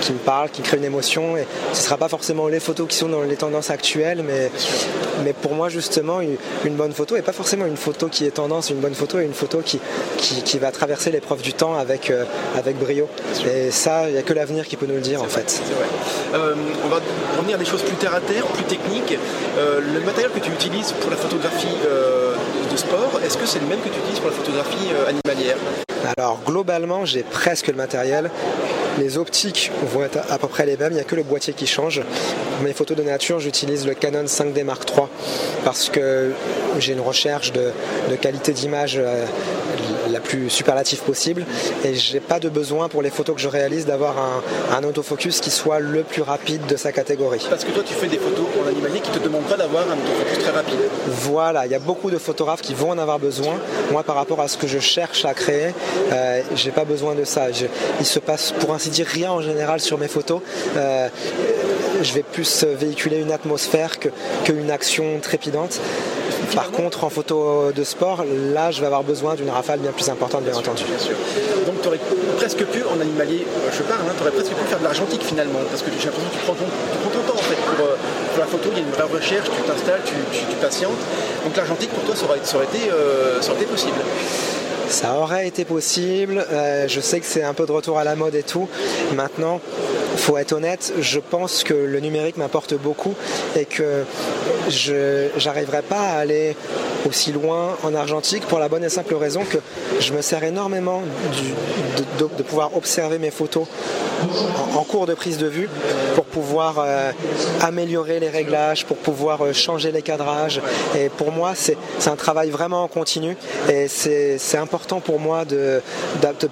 qui 0.00 0.12
me 0.12 0.18
parlent, 0.18 0.50
qui 0.50 0.62
créent 0.62 0.78
une 0.78 0.84
émotion. 0.84 1.36
Et 1.36 1.46
ce 1.72 1.78
ne 1.78 1.84
sera 1.84 1.96
pas 1.96 2.08
forcément 2.08 2.48
les 2.48 2.60
photos 2.60 2.88
qui 2.88 2.96
sont 2.96 3.08
dans 3.08 3.22
les 3.22 3.36
tendances 3.36 3.70
actuelles, 3.70 4.22
mais, 4.26 4.50
mais 5.24 5.32
pour 5.32 5.54
moi 5.54 5.68
justement 5.68 6.20
une, 6.20 6.74
bonne 6.74 6.92
photo 6.92 7.16
et 7.16 7.22
pas 7.22 7.32
forcément 7.32 7.66
une 7.66 7.76
photo 7.76 8.08
qui 8.08 8.26
est 8.26 8.32
tendance, 8.32 8.70
une 8.70 8.80
bonne 8.80 8.94
photo 8.94 9.18
est 9.18 9.24
une 9.24 9.34
photo 9.34 9.60
qui, 9.64 9.80
qui, 10.16 10.42
qui 10.42 10.58
va 10.58 10.70
traverser 10.72 11.10
l'épreuve 11.10 11.42
du 11.42 11.52
temps 11.52 11.76
avec, 11.76 12.10
euh, 12.10 12.24
avec 12.56 12.78
brio. 12.78 13.08
Et 13.46 13.70
ça, 13.70 14.08
il 14.08 14.12
n'y 14.12 14.18
a 14.18 14.22
que 14.22 14.32
l'avenir 14.32 14.66
qui 14.66 14.76
peut 14.76 14.86
nous 14.86 14.94
le 14.94 15.00
dire 15.00 15.22
en 15.22 15.28
fait. 15.28 15.62
Euh, 16.34 16.54
on 16.84 16.88
va 16.88 17.00
revenir 17.38 17.56
à 17.56 17.58
des 17.58 17.64
choses 17.64 17.82
plus 17.82 17.96
terre 17.96 18.14
à 18.14 18.20
terre, 18.20 18.44
plus 18.46 18.64
techniques. 18.64 19.18
Euh, 19.58 19.80
le 19.80 20.00
matériel 20.00 20.30
que 20.32 20.40
tu 20.40 20.50
utilises 20.50 20.92
pour 21.00 21.10
la 21.10 21.16
photographie 21.16 21.66
sport, 22.76 23.20
est-ce 23.24 23.38
que 23.38 23.46
c'est 23.46 23.60
le 23.60 23.66
même 23.66 23.80
que 23.80 23.88
tu 23.88 23.98
utilises 23.98 24.20
pour 24.20 24.30
la 24.30 24.36
photographie 24.36 24.88
euh, 24.92 25.08
animalière? 25.08 25.56
Alors 26.16 26.40
globalement, 26.44 27.04
j'ai 27.04 27.22
presque 27.22 27.68
le 27.68 27.74
matériel. 27.74 28.30
Les 28.98 29.18
optiques 29.18 29.72
vont 29.92 30.04
être 30.04 30.18
à 30.30 30.38
peu 30.38 30.46
près 30.46 30.66
les 30.66 30.76
mêmes, 30.76 30.92
il 30.92 30.96
n'y 30.96 31.00
a 31.00 31.04
que 31.04 31.16
le 31.16 31.22
boîtier 31.22 31.52
qui 31.52 31.66
change. 31.66 32.00
Pour 32.00 32.62
mes 32.64 32.72
photos 32.72 32.96
de 32.96 33.02
nature, 33.02 33.40
j'utilise 33.40 33.86
le 33.86 33.94
Canon 33.94 34.24
5D 34.24 34.62
Mark 34.64 34.88
III 34.88 35.06
parce 35.64 35.88
que 35.88 36.32
j'ai 36.78 36.92
une 36.92 37.00
recherche 37.00 37.52
de, 37.52 37.72
qualité 38.20 38.52
d'image 38.52 38.96
euh, 38.98 39.24
plus 40.24 40.50
superlative 40.50 41.00
possible 41.02 41.44
et 41.84 41.94
j'ai 41.94 42.18
pas 42.20 42.40
de 42.40 42.48
besoin 42.48 42.88
pour 42.88 43.02
les 43.02 43.10
photos 43.10 43.36
que 43.36 43.40
je 43.42 43.48
réalise 43.48 43.86
d'avoir 43.86 44.16
un, 44.18 44.42
un 44.76 44.82
autofocus 44.84 45.40
qui 45.40 45.50
soit 45.50 45.78
le 45.78 46.02
plus 46.02 46.22
rapide 46.22 46.66
de 46.66 46.76
sa 46.76 46.90
catégorie. 46.90 47.46
Parce 47.48 47.64
que 47.64 47.70
toi, 47.70 47.82
tu 47.86 47.94
fais 47.94 48.08
des 48.08 48.18
photos 48.18 48.46
pour 48.54 48.64
l'animalier 48.64 49.00
qui 49.00 49.10
te 49.10 49.18
demandent 49.18 49.44
pas 49.44 49.56
d'avoir 49.56 49.84
un 49.84 49.94
autofocus 49.94 50.38
très 50.42 50.50
rapide. 50.50 50.78
Voilà, 51.06 51.66
il 51.66 51.72
y 51.72 51.74
a 51.74 51.78
beaucoup 51.78 52.10
de 52.10 52.18
photographes 52.18 52.62
qui 52.62 52.74
vont 52.74 52.90
en 52.90 52.98
avoir 52.98 53.18
besoin. 53.18 53.54
Moi, 53.92 54.02
par 54.02 54.16
rapport 54.16 54.40
à 54.40 54.48
ce 54.48 54.56
que 54.56 54.66
je 54.66 54.78
cherche 54.78 55.24
à 55.24 55.34
créer, 55.34 55.74
euh, 56.12 56.42
j'ai 56.56 56.70
pas 56.70 56.84
besoin 56.84 57.14
de 57.14 57.24
ça. 57.24 57.52
Je- 57.52 57.66
il 58.00 58.06
se 58.06 58.18
passe, 58.18 58.52
pour 58.58 58.72
ainsi 58.74 58.88
dire, 58.90 59.06
rien 59.06 59.30
en 59.30 59.40
général 59.42 59.80
sur 59.80 59.98
mes 59.98 60.08
photos. 60.08 60.40
Euh, 60.76 61.08
je 62.02 62.12
vais 62.14 62.22
plus 62.22 62.64
véhiculer 62.64 63.18
une 63.18 63.30
atmosphère 63.32 63.98
que 63.98 64.08
qu'une 64.44 64.70
action 64.70 65.18
trépidante. 65.22 65.78
Par 66.54 66.70
contre, 66.70 67.04
en 67.04 67.10
photo 67.10 67.72
de 67.74 67.84
sport, 67.84 68.24
là, 68.52 68.70
je 68.70 68.80
vais 68.80 68.86
avoir 68.86 69.02
besoin 69.02 69.34
d'une 69.34 69.50
rafale 69.50 69.80
bien 69.80 69.92
plus 69.92 70.08
importante, 70.08 70.44
bien 70.44 70.54
entendu. 70.54 70.84
Bien 70.84 70.98
sûr. 70.98 71.14
Donc 71.66 71.80
tu 71.80 71.88
aurais 71.88 72.00
presque 72.36 72.64
pu, 72.64 72.82
en 72.84 73.00
animalier, 73.00 73.46
euh, 73.46 73.70
je 73.72 73.82
parle, 73.82 74.00
tu 74.16 74.22
aurais 74.22 74.30
presque 74.30 74.52
pu 74.52 74.64
faire 74.68 74.78
de 74.78 74.84
l'argentique 74.84 75.22
finalement, 75.22 75.60
parce 75.70 75.82
que 75.82 75.90
j'ai 75.98 76.06
l'impression 76.06 76.30
que 76.30 76.36
tu 76.36 76.44
prends 76.44 76.54
ton, 76.54 76.64
tu 76.64 76.98
prends 76.98 77.10
ton 77.10 77.32
temps 77.32 77.38
en 77.38 77.42
fait 77.42 77.56
pour, 77.56 77.86
euh, 77.86 77.96
pour 78.30 78.38
la 78.38 78.46
photo, 78.46 78.68
il 78.72 78.78
y 78.78 78.82
a 78.82 78.84
une 78.84 78.92
vraie 78.92 79.18
recherche, 79.18 79.48
tu 79.48 79.62
t'installes, 79.62 80.02
tu, 80.04 80.14
tu, 80.32 80.44
tu 80.44 80.56
patientes. 80.56 80.90
Donc 81.44 81.56
l'argentique 81.56 81.90
pour 81.90 82.04
toi 82.04 82.14
ça 82.16 82.24
aurait, 82.24 82.40
ça 82.42 82.56
aurait 82.56 82.66
été, 82.66 82.90
euh, 82.90 83.40
ça 83.40 83.52
aurait 83.52 83.62
été 83.62 83.70
possible. 83.70 83.98
Ça 84.88 85.14
aurait 85.18 85.48
été 85.48 85.64
possible. 85.64 86.44
Euh, 86.52 86.86
je 86.88 87.00
sais 87.00 87.18
que 87.20 87.26
c'est 87.26 87.42
un 87.42 87.54
peu 87.54 87.66
de 87.66 87.72
retour 87.72 87.98
à 87.98 88.04
la 88.04 88.16
mode 88.16 88.34
et 88.34 88.42
tout. 88.42 88.68
Maintenant, 89.14 89.60
faut 90.16 90.36
être 90.36 90.52
honnête, 90.52 90.92
je 91.00 91.18
pense 91.18 91.64
que 91.64 91.74
le 91.74 92.00
numérique 92.00 92.36
m'apporte 92.36 92.74
beaucoup 92.74 93.14
et 93.56 93.64
que 93.64 94.04
je 94.68 95.28
n'arriverai 95.44 95.82
pas 95.82 96.00
à 96.00 96.18
aller 96.18 96.56
aussi 97.06 97.32
loin 97.32 97.76
en 97.82 97.94
argentique 97.94 98.44
pour 98.46 98.58
la 98.58 98.68
bonne 98.68 98.84
et 98.84 98.88
simple 98.88 99.14
raison 99.14 99.44
que 99.44 99.58
je 100.00 100.12
me 100.12 100.22
sers 100.22 100.42
énormément 100.44 101.02
de 102.18 102.42
pouvoir 102.42 102.76
observer 102.76 103.18
mes 103.18 103.30
photos 103.30 103.66
en, 104.74 104.84
cours 104.84 105.06
de 105.06 105.14
prise 105.14 105.38
de 105.38 105.46
vue 105.46 105.68
pour 106.14 106.24
pouvoir 106.24 106.76
euh, 106.78 107.12
améliorer 107.60 108.20
les 108.20 108.28
réglages, 108.28 108.84
pour 108.84 108.96
pouvoir 108.96 109.42
euh, 109.42 109.52
changer 109.52 109.92
les 109.92 110.02
cadrages. 110.02 110.60
Et 110.96 111.08
pour 111.08 111.32
moi, 111.32 111.52
c'est 111.54 111.76
un 112.06 112.16
travail 112.16 112.50
vraiment 112.50 112.84
en 112.84 112.88
continu 112.88 113.36
et 113.68 113.88
c'est 113.88 114.58
important 114.58 115.00
pour 115.00 115.20
moi 115.20 115.44
de, 115.44 115.80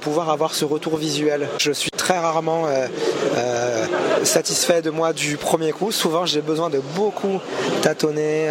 pouvoir 0.01 0.31
avoir 0.31 0.55
ce 0.55 0.65
retour 0.65 0.97
visuel. 0.97 1.49
Je 1.59 1.73
suis 1.73 1.91
très 1.91 2.19
rarement 2.19 2.65
euh, 2.67 3.87
satisfait 4.25 4.83
de 4.83 4.91
moi 4.91 5.13
du 5.13 5.37
premier 5.37 5.73
coup. 5.73 5.93
Souvent, 5.93 6.27
j'ai 6.27 6.41
besoin 6.41 6.71
de 6.71 6.81
beaucoup 6.97 7.41
tâtonner, 7.83 8.49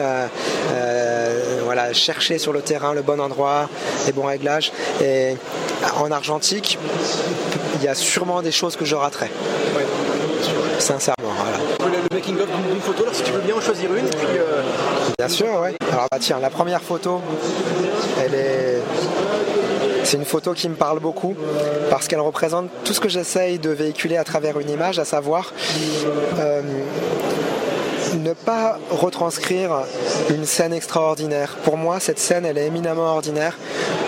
voilà, 1.74 1.94
chercher 1.94 2.38
sur 2.38 2.52
le 2.52 2.60
terrain 2.60 2.94
le 2.94 3.02
bon 3.02 3.18
endroit, 3.22 3.70
les 4.06 4.12
bons 4.12 4.26
réglages. 4.26 4.74
Et 5.02 5.38
en 5.96 6.12
argentique, 6.12 6.78
il 7.76 7.84
y 7.86 7.88
a 7.88 7.96
sûrement 7.96 8.42
des 8.42 8.52
choses 8.52 8.76
que 8.76 8.84
je 8.84 8.94
raterai, 8.94 9.28
Ouais, 9.74 9.86
sincèrement. 10.80 11.32
Voilà. 11.38 11.94
Le, 12.10 12.14
making 12.14 12.38
of 12.42 12.48
d'une 12.48 12.74
d'une 12.74 12.82
photo, 12.82 13.04
alors 13.04 13.16
si 13.16 13.24
tu 13.24 13.32
veux 13.32 13.40
bien 13.40 13.56
en 13.56 13.62
choisir 13.62 13.90
une, 13.96 14.06
et 14.06 14.10
puis 14.10 14.38
euh, 14.38 14.64
Bien 15.18 15.30
sûr, 15.30 15.48
ouais. 15.62 15.74
Alors 15.94 16.08
bah 16.12 16.18
tiens, 16.20 16.40
la 16.42 16.50
première 16.50 16.82
photo, 16.82 17.22
elle 18.20 18.34
est. 18.34 18.82
C'est 20.04 20.18
une 20.18 20.26
photo 20.26 20.54
qui 20.54 20.68
me 20.68 20.76
parle 20.76 21.00
beaucoup 21.00 21.36
parce 21.90 22.10
qu'elle 22.10 22.20
représente 22.20 22.70
tout 22.84 22.92
ce 22.92 23.00
que 23.00 23.08
j'essaye 23.08 23.60
de 23.60 23.70
véhiculer 23.70 24.18
à 24.18 24.26
travers 24.26 24.60
une 24.60 24.70
image, 24.70 25.00
à 25.00 25.06
savoir 25.06 25.54
euh, 26.38 26.62
ne 28.22 28.34
pas 28.34 28.80
retranscrire 28.90 29.86
une 30.30 30.46
scène 30.46 30.74
extraordinaire. 30.74 31.58
Pour 31.64 31.78
moi, 31.78 32.00
cette 32.00 32.20
scène, 32.20 32.46
elle 32.46 32.58
est 32.58 32.68
éminemment 32.68 33.14
ordinaire. 33.14 33.58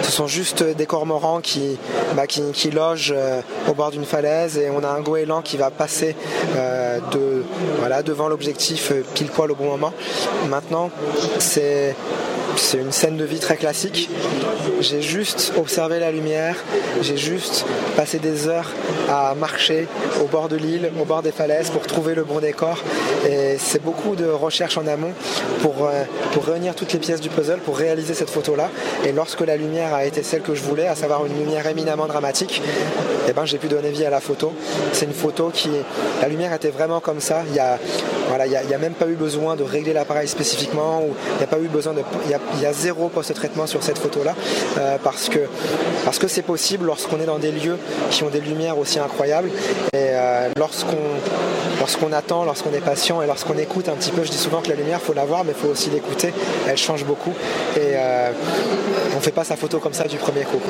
Ce 0.02 0.12
sont 0.12 0.28
juste 0.28 0.64
des 0.64 0.86
cormorans 0.86 1.42
qui, 1.42 1.78
bah, 2.16 2.28
qui, 2.28 2.72
logent 2.72 3.14
euh, 3.16 3.42
au 3.70 3.74
bord 3.74 3.92
d'une 3.92 4.06
falaise 4.06 4.58
et 4.58 4.70
on 4.70 4.84
a 4.84 4.90
un 4.90 5.02
goéland 5.02 5.42
qui 5.42 5.58
va 5.58 5.70
passer 5.72 6.16
euh, 6.56 7.00
devant 8.06 8.28
l'objectif 8.28 8.92
euh, 8.92 9.04
pile 9.14 9.28
poil 9.28 9.52
au 9.52 9.56
bon 9.56 9.66
moment. 9.66 9.94
Maintenant, 10.50 10.90
c'est 11.40 11.96
c'est 12.56 12.78
une 12.78 12.92
scène 12.92 13.18
de 13.18 13.26
vie 13.26 13.40
très 13.40 13.58
classique. 13.58 14.10
J'ai 14.80 15.02
juste 15.02 15.54
observé 15.58 16.00
la 16.00 16.12
lumière, 16.12 16.56
j'ai 17.02 17.18
juste 17.18 17.66
passé 17.96 18.20
des 18.20 18.48
heures 18.48 18.70
à 19.10 19.36
marcher 19.36 19.88
au 20.22 20.28
bord 20.28 20.50
de 20.50 20.56
l'île, 20.56 20.92
au 21.00 21.06
bord 21.06 21.22
des 21.22 21.32
falaises 21.32 21.70
pour 21.70 21.82
trouver 21.84 22.16
le 22.16 22.24
bon 22.24 22.40
décor. 22.40 22.78
Et 23.30 23.58
c'est 23.58 23.82
beaucoup 23.82 24.16
de 24.16 24.26
recherche 24.26 24.78
en 24.78 24.88
amont 24.88 25.14
pour, 25.62 25.88
euh, 25.88 26.04
pour 26.34 26.46
réunir 26.46 26.76
toutes 26.76 26.94
les 26.94 27.00
pièces 27.00 27.22
du 27.22 27.30
puzzle, 27.30 27.60
pour 27.60 27.78
réaliser 27.78 28.14
cette 28.14 28.30
photo-là. 28.30 28.70
Et 29.06 29.12
lorsque 29.12 29.42
la 29.42 29.56
lumière 29.56 29.94
a 29.94 30.06
été 30.06 30.24
celle 30.24 30.42
que 30.42 30.56
je 30.56 30.62
voulais, 30.62 30.88
à 30.88 30.96
savoir 30.96 31.26
une 31.26 31.38
lumière 31.38 31.66
éminemment 31.68 32.08
dramatique, 32.08 32.62
eh 33.28 33.34
ben, 33.34 33.46
j'ai 33.46 33.58
pu 33.58 33.68
donner 33.68 33.90
vie 33.90 34.06
à 34.06 34.10
la 34.10 34.20
photo. 34.20 34.54
C'est 34.92 35.06
une 35.06 35.14
photo 35.14 35.52
qui, 35.54 35.70
la 36.22 36.28
lumière 36.28 36.54
était 36.54 36.70
vraiment 36.70 37.00
comme 37.00 37.22
ça. 37.22 37.44
Il 37.50 37.56
y 37.56 37.60
a, 37.60 37.80
il 38.46 38.68
n'y 38.68 38.74
a, 38.74 38.78
même 38.78 38.94
pas 38.94 39.08
eu 39.08 39.16
besoin 39.16 39.56
de 39.56 39.64
régler 39.64 39.94
l'appareil 39.94 40.28
spécifiquement, 40.28 41.04
il 41.04 41.38
n'y 41.38 41.44
a 41.44 41.48
pas 41.48 41.60
eu 41.60 41.68
besoin 41.68 41.94
de, 41.94 42.02
il 42.26 42.62
y 42.62 42.66
a, 42.66 42.74
zéro 42.74 43.10
post-traitement 43.10 43.68
sur 43.68 43.84
cette 43.84 43.98
photo-là, 43.98 44.36
parce 45.04 45.30
que 45.30 45.40
parce 46.06 46.20
que 46.20 46.28
c'est 46.28 46.42
possible 46.42 46.86
lorsqu'on 46.86 47.20
est 47.20 47.26
dans 47.26 47.40
des 47.40 47.52
lieux 47.52 47.78
qui 48.10 48.24
ont 48.24 48.30
des 48.30 48.42
lumières 48.42 48.78
aussi 48.78 49.00
incroyables 49.00 49.50
et 49.94 50.12
lorsqu'on 50.58 50.98
lorsqu'on 51.80 52.12
attend, 52.14 52.46
lorsqu'on 52.46 52.74
est 52.74 52.84
patient 52.84 53.22
et 53.22 53.28
lorsqu'on 53.28 53.58
écoute 53.58 53.90
un 53.90 53.96
petit 53.96 54.12
peu. 54.12 54.24
Je 54.24 54.32
dis 54.32 54.38
souvent 54.38 54.62
que 54.62 54.70
la 54.70 54.76
lumière, 54.76 55.02
faut 55.02 55.14
la 55.14 55.26
voir, 55.26 55.44
mais 55.44 55.52
il 55.52 55.62
faut 55.62 55.70
aussi 55.70 55.90
l'écouter. 55.90 56.34
Elle 56.68 56.78
change 56.78 57.06
beaucoup 57.06 57.34
et 57.78 57.96
on 59.16 59.20
fait 59.20 59.32
pas 59.32 59.44
sa 59.44 59.56
photo 59.56 59.80
comme 59.80 59.94
ça 59.94 60.06
du 60.06 60.18
premier 60.18 60.44
coup. 60.44 60.62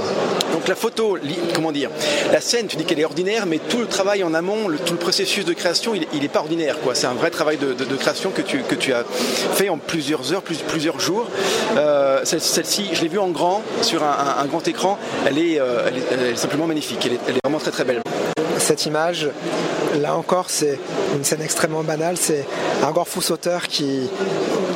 Donc 0.63 0.69
la 0.69 0.75
photo, 0.75 1.17
comment 1.53 1.73
dire, 1.73 1.89
la 2.31 2.39
scène, 2.39 2.67
tu 2.67 2.77
dis 2.77 2.85
qu'elle 2.85 3.01
est 3.01 3.03
ordinaire, 3.03 3.45
mais 3.45 3.57
tout 3.57 3.79
le 3.79 3.85
travail 3.85 4.23
en 4.23 4.33
amont, 4.33 4.69
tout 4.85 4.93
le 4.93 4.99
processus 4.99 5.43
de 5.43 5.51
création, 5.51 5.93
il 5.93 6.21
n'est 6.21 6.29
pas 6.29 6.39
ordinaire. 6.39 6.77
C'est 6.93 7.05
un 7.05 7.15
vrai 7.15 7.31
travail 7.31 7.57
de, 7.57 7.95
création 7.97 8.31
que 8.31 8.41
tu, 8.41 8.93
as 8.93 9.03
fait 9.55 9.67
en 9.67 9.77
plusieurs 9.77 10.31
heures, 10.31 10.41
plusieurs 10.41 11.01
jours. 11.01 11.27
Euh, 11.75 12.21
celle-ci, 12.23 12.91
je 12.93 13.01
l'ai 13.01 13.09
vue 13.09 13.19
en 13.19 13.27
grand, 13.27 13.61
sur 13.81 14.03
un, 14.03 14.45
grand 14.45 14.65
écran, 14.65 14.97
elle 15.27 15.37
est, 15.37 15.59
euh, 15.59 15.89
elle 16.11 16.27
est, 16.27 16.35
simplement 16.37 16.65
magnifique, 16.65 16.99
elle 17.07 17.13
est, 17.13 17.19
elle 17.27 17.35
est 17.35 17.41
vraiment 17.43 17.59
très 17.59 17.71
très 17.71 17.83
belle 17.83 18.01
cette 18.57 18.85
image, 18.85 19.29
là 19.95 20.15
encore, 20.15 20.49
c'est 20.49 20.79
une 21.15 21.23
scène 21.23 21.41
extrêmement 21.41 21.83
banale. 21.83 22.17
C'est 22.17 22.45
un 22.83 22.91
gorfou 22.91 23.21
sauteur 23.21 23.67
qui, 23.67 24.09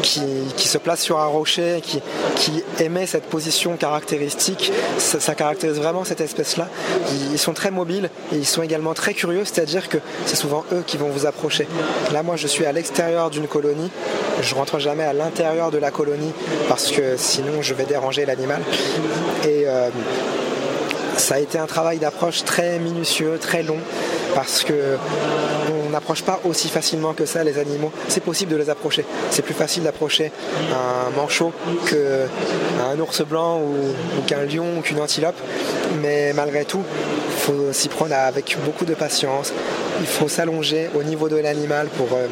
qui, 0.01 0.67
se 0.67 0.77
place 0.77 1.01
sur 1.01 1.19
un 1.19 1.25
rocher, 1.25 1.79
qui, 1.81 2.01
qui 2.35 2.63
émet 2.79 3.05
cette 3.05 3.25
position 3.25 3.75
caractéristique. 3.77 4.71
Ça, 4.97 5.35
caractérise 5.35 5.77
vraiment 5.77 6.03
cette 6.03 6.21
espèce-là. 6.21 6.67
Ils, 7.31 7.39
sont 7.39 7.53
très 7.53 7.71
mobiles 7.71 8.09
et 8.31 8.37
ils 8.37 8.45
sont 8.45 8.61
également 8.61 8.93
très 8.93 9.13
curieux, 9.13 9.45
c'est-à-dire 9.45 9.89
que 9.89 9.97
c'est 10.25 10.35
souvent 10.35 10.63
eux 10.71 10.83
qui 10.85 10.97
vont 10.97 11.09
vous 11.09 11.25
approcher. 11.25 11.67
Là, 12.11 12.23
moi, 12.23 12.35
je 12.35 12.47
suis 12.47 12.65
à 12.65 12.71
l'extérieur 12.71 13.29
d'une 13.29 13.47
colonie. 13.47 13.91
Je 14.41 14.55
rentre 14.55 14.79
jamais 14.79 15.03
à 15.03 15.13
l'intérieur 15.13 15.71
de 15.71 15.77
la 15.77 15.91
colonie 15.91 16.33
parce 16.69 16.91
que 16.91 17.17
sinon, 17.17 17.61
je 17.61 17.73
vais 17.73 17.85
déranger 17.85 18.25
l'animal. 18.25 18.61
Et 19.45 19.63
euh, 19.65 19.89
ça 21.17 21.35
a 21.35 21.39
été 21.39 21.57
un 21.57 21.65
travail 21.65 21.97
d'approche 21.97 22.43
très 22.43 22.79
minutieux, 22.79 23.37
très 23.39 23.63
long, 23.63 23.79
parce 24.35 24.63
que 24.63 24.97
on 25.87 25.89
n'approche 25.89 26.23
pas 26.23 26.39
aussi 26.43 26.69
facilement 26.69 27.13
que 27.13 27.25
ça 27.25 27.43
les 27.43 27.57
animaux. 27.57 27.91
C'est 28.07 28.23
possible 28.23 28.51
de 28.51 28.57
les 28.57 28.69
approcher. 28.69 29.05
C'est 29.31 29.41
plus 29.41 29.53
facile 29.53 29.83
d'approcher 29.83 30.31
un 30.71 31.15
manchot 31.15 31.51
qu'un 31.89 32.99
ours 32.99 33.21
blanc 33.23 33.59
ou, 33.59 34.21
qu'un 34.25 34.43
lion 34.43 34.77
ou 34.77 34.81
qu'une 34.81 34.99
antilope. 34.99 35.37
Mais 36.01 36.33
malgré 36.33 36.65
tout, 36.65 36.83
il 37.29 37.37
faut 37.37 37.73
s'y 37.73 37.89
prendre 37.89 38.13
avec 38.13 38.57
beaucoup 38.65 38.85
de 38.85 38.93
patience. 38.93 39.53
Il 39.99 40.07
faut 40.07 40.27
s'allonger 40.27 40.89
au 40.95 41.03
niveau 41.03 41.29
de 41.29 41.37
l'animal 41.37 41.87
pour 41.87 42.09
euh, 42.13 42.27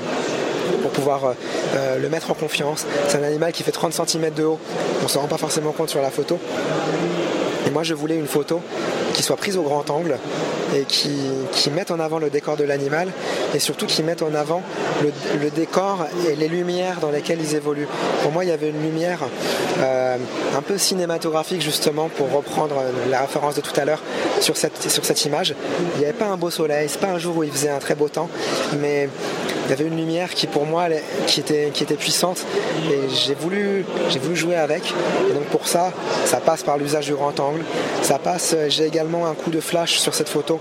pour 0.81 0.91
pouvoir 0.91 1.25
euh, 1.25 1.33
euh, 1.75 1.99
le 1.99 2.09
mettre 2.09 2.31
en 2.31 2.35
confiance. 2.35 2.85
C'est 3.07 3.17
un 3.17 3.23
animal 3.23 3.51
qui 3.51 3.63
fait 3.63 3.71
30 3.71 3.93
cm 3.93 4.31
de 4.31 4.43
haut. 4.43 4.59
On 5.01 5.03
ne 5.03 5.07
se 5.09 5.17
rend 5.17 5.27
pas 5.27 5.37
forcément 5.37 5.71
compte 5.71 5.89
sur 5.89 6.01
la 6.01 6.11
photo. 6.11 6.39
Et 7.65 7.69
moi, 7.71 7.83
je 7.83 7.93
voulais 7.93 8.15
une 8.15 8.27
photo 8.27 8.61
qui 9.13 9.23
soit 9.23 9.37
prise 9.37 9.57
au 9.57 9.63
grand 9.63 9.89
angle 9.89 10.17
et 10.75 10.83
qui, 10.83 11.09
mette 11.71 11.91
en 11.91 11.99
avant 11.99 12.19
le 12.19 12.29
décor 12.29 12.57
de 12.57 12.63
l'animal 12.63 13.09
et 13.53 13.59
surtout 13.59 13.85
qui 13.85 14.03
mette 14.03 14.21
en 14.21 14.33
avant 14.33 14.61
le, 15.01 15.49
décor 15.49 16.05
et 16.29 16.35
les 16.35 16.47
lumières 16.47 16.99
dans 16.99 17.11
lesquelles 17.11 17.39
ils 17.41 17.55
évoluent. 17.55 17.87
Pour 18.21 18.31
moi, 18.31 18.45
il 18.45 18.49
y 18.49 18.53
avait 18.53 18.69
une 18.69 18.81
lumière 18.81 19.19
euh, 19.79 20.17
un 20.55 20.61
peu 20.61 20.77
cinématographique 20.77 21.61
justement 21.61 22.09
pour 22.09 22.31
reprendre 22.31 22.75
la 23.09 23.21
référence 23.21 23.55
de 23.55 23.61
tout 23.61 23.77
à 23.79 23.85
l'heure 23.85 24.01
sur 24.41 24.57
cette, 24.57 24.89
sur 24.89 25.03
cette 25.05 25.23
image. 25.25 25.55
Il 25.95 25.99
n'y 25.99 26.05
avait 26.05 26.13
pas 26.13 26.27
un 26.27 26.37
beau 26.37 26.49
soleil, 26.49 26.87
c'est 26.89 27.01
pas 27.01 27.11
un 27.11 27.19
jour 27.19 27.37
où 27.37 27.43
il 27.43 27.51
faisait 27.51 27.69
un 27.69 27.79
très 27.79 27.95
beau 27.95 28.09
temps, 28.09 28.29
mais 28.79 29.09
il 29.65 29.69
y 29.69 29.73
avait 29.73 29.85
une 29.85 29.97
lumière 29.97 30.33
qui 30.33 30.47
pour 30.47 30.65
moi 30.65 30.87
qui 31.27 31.39
était, 31.39 31.95
puissante 31.97 32.45
et 32.89 33.09
j'ai 33.09 33.33
voulu, 33.33 33.85
jouer 34.33 34.55
avec. 34.55 34.93
Et 35.29 35.33
donc 35.33 35.45
pour 35.45 35.67
ça, 35.67 35.91
ça 36.25 36.37
passe 36.37 36.63
par 36.63 36.77
l'usage 36.77 37.07
du 37.07 37.13
grand. 37.13 37.33
Ça 38.01 38.19
passe, 38.19 38.55
j'ai 38.69 38.85
également 38.85 39.25
un 39.25 39.33
coup 39.33 39.49
de 39.49 39.59
flash 39.59 39.99
sur 39.99 40.13
cette 40.13 40.29
photo 40.29 40.59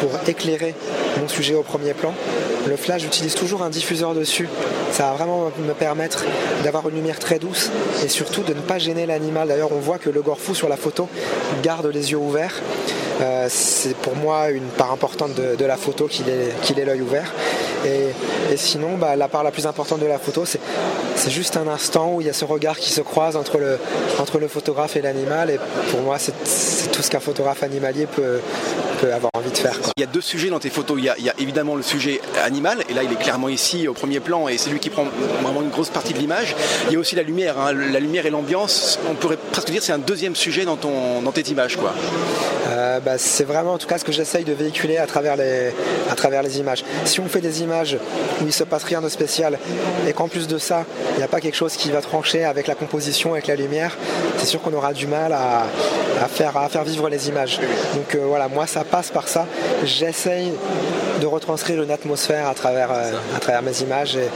pour 0.00 0.10
éclairer 0.26 0.74
mon 1.20 1.28
sujet 1.28 1.54
au 1.54 1.62
premier 1.62 1.94
plan. 1.94 2.12
Le 2.66 2.76
flash, 2.76 3.02
j'utilise 3.02 3.34
toujours 3.34 3.62
un 3.62 3.70
diffuseur 3.70 4.14
dessus. 4.14 4.48
Ça 4.90 5.04
va 5.04 5.12
vraiment 5.12 5.52
me 5.58 5.72
permettre 5.72 6.24
d'avoir 6.64 6.88
une 6.88 6.96
lumière 6.96 7.18
très 7.18 7.38
douce 7.38 7.70
et 8.04 8.08
surtout 8.08 8.42
de 8.42 8.54
ne 8.54 8.60
pas 8.60 8.78
gêner 8.78 9.06
l'animal. 9.06 9.48
D'ailleurs, 9.48 9.72
on 9.72 9.78
voit 9.78 9.98
que 9.98 10.10
le 10.10 10.20
gorfou 10.20 10.54
sur 10.54 10.68
la 10.68 10.76
photo 10.76 11.08
garde 11.62 11.86
les 11.86 12.10
yeux 12.10 12.18
ouverts. 12.18 12.60
Euh, 13.20 13.46
c'est 13.48 13.96
pour 13.96 14.14
moi 14.16 14.50
une 14.50 14.66
part 14.66 14.92
importante 14.92 15.34
de, 15.34 15.64
la 15.64 15.76
photo 15.76 16.06
qu'il 16.06 16.28
ait 16.28 16.84
l'œil 16.84 17.00
ouvert. 17.00 17.32
Et, 17.84 18.56
sinon, 18.56 18.96
bah, 18.96 19.16
la 19.16 19.28
part 19.28 19.44
la 19.44 19.50
plus 19.50 19.66
importante 19.66 20.00
de 20.00 20.06
la 20.06 20.18
photo, 20.18 20.44
c'est 20.44 21.30
juste 21.30 21.56
un 21.56 21.68
instant 21.68 22.12
où 22.14 22.20
il 22.20 22.26
y 22.26 22.30
a 22.30 22.32
ce 22.32 22.44
regard 22.44 22.78
qui 22.78 22.90
se 22.90 23.00
croise 23.00 23.36
entre 23.36 23.58
le, 23.58 24.48
photographe 24.48 24.96
et 24.96 25.02
l'animal. 25.02 25.50
Et 25.50 25.58
pour 25.90 26.00
moi, 26.00 26.18
c'est 26.18 26.90
tout 26.92 27.02
ce 27.02 27.10
qu'un 27.10 27.20
photographe 27.20 27.62
animalier 27.62 28.06
peut, 28.06 28.40
avoir 29.12 29.30
envie 29.36 29.50
de 29.50 29.56
faire. 29.56 29.78
Il 29.96 30.00
y 30.00 30.04
a 30.04 30.06
deux 30.06 30.20
sujets 30.20 30.48
dans 30.48 30.58
tes 30.58 30.70
photos. 30.70 30.98
Il 30.98 31.04
y, 31.04 31.08
a, 31.30 31.34
évidemment 31.38 31.76
le 31.76 31.82
sujet 31.82 32.20
animal, 32.42 32.82
et 32.88 32.94
là 32.94 33.02
il 33.02 33.12
est 33.12 33.22
clairement 33.22 33.48
ici 33.48 33.86
au 33.86 33.92
premier 33.92 34.20
plan, 34.20 34.48
et 34.48 34.58
c'est 34.58 34.70
lui 34.70 34.80
qui 34.80 34.90
prend 34.90 35.04
vraiment 35.42 35.62
une 35.62 35.70
grosse 35.70 35.90
partie 35.90 36.12
de 36.12 36.18
l'image. 36.18 36.56
Il 36.88 36.94
y 36.94 36.96
a 36.96 36.98
aussi 36.98 37.14
la 37.14 37.22
lumière, 37.22 37.58
hein. 37.58 37.72
la 37.72 38.00
lumière 38.00 38.26
et 38.26 38.30
l'ambiance. 38.30 38.98
On 39.08 39.14
pourrait 39.14 39.38
presque 39.52 39.70
dire 39.70 39.82
c'est 39.82 39.92
un 39.92 39.98
deuxième 39.98 40.34
sujet 40.34 40.64
dans, 40.64 40.76
dans 40.76 41.32
tes 41.32 41.42
images. 41.42 41.76
Quoi. 41.76 41.94
Euh, 42.76 43.00
bah, 43.00 43.16
c'est 43.16 43.44
vraiment 43.44 43.72
en 43.72 43.78
tout 43.78 43.86
cas 43.86 43.98
ce 43.98 44.04
que 44.04 44.12
j'essaye 44.12 44.44
de 44.44 44.52
véhiculer 44.52 44.98
à 44.98 45.06
travers, 45.06 45.36
les, 45.36 45.72
à 46.10 46.14
travers 46.14 46.42
les 46.42 46.58
images. 46.58 46.84
Si 47.04 47.20
on 47.20 47.26
fait 47.26 47.40
des 47.40 47.62
images 47.62 47.96
où 48.42 48.46
il 48.46 48.52
se 48.52 48.64
passe 48.64 48.84
rien 48.84 49.00
de 49.00 49.08
spécial 49.08 49.58
et 50.06 50.12
qu'en 50.12 50.28
plus 50.28 50.46
de 50.46 50.58
ça, 50.58 50.84
il 51.14 51.18
n'y 51.18 51.24
a 51.24 51.28
pas 51.28 51.40
quelque 51.40 51.56
chose 51.56 51.76
qui 51.76 51.90
va 51.90 52.02
trancher 52.02 52.44
avec 52.44 52.66
la 52.66 52.74
composition, 52.74 53.32
avec 53.32 53.46
la 53.46 53.56
lumière, 53.56 53.96
c'est 54.36 54.46
sûr 54.46 54.60
qu'on 54.60 54.74
aura 54.74 54.92
du 54.92 55.06
mal 55.06 55.32
à, 55.32 55.66
faire, 56.28 56.56
à 56.56 56.68
faire 56.68 56.84
vivre 56.84 57.08
les 57.08 57.28
images. 57.28 57.60
Donc 57.94 58.14
euh, 58.14 58.24
voilà, 58.26 58.48
moi 58.48 58.66
ça 58.66 58.84
passe 58.84 59.10
par 59.10 59.28
ça. 59.28 59.46
J'essaye 59.84 60.52
de 61.20 61.26
retranscrire 61.26 61.82
une 61.82 61.90
atmosphère 61.90 62.48
à 62.48 62.54
travers, 62.54 62.90
euh, 62.90 63.12
à 63.34 63.40
travers 63.40 63.62
mes 63.62 63.80
images. 63.82 64.16
Et 64.16 64.28